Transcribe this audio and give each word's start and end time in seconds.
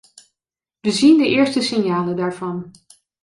We 0.81 0.91
zien 0.91 1.17
de 1.17 1.27
eerste 1.29 1.61
signalen 1.61 2.15
daarvan. 2.15 2.71